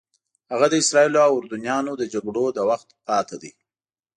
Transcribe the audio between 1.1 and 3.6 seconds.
او اردنیانو د جګړو د وخت پاتې دي.